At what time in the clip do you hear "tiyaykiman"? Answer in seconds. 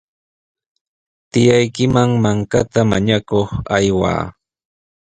1.31-2.09